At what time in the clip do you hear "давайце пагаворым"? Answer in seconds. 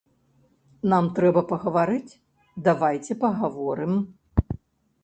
2.69-3.93